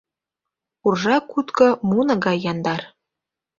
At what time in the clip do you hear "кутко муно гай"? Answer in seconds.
1.31-2.37